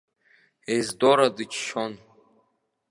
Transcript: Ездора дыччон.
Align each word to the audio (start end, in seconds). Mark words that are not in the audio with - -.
Ездора 0.75 1.27
дыччон. 1.35 1.93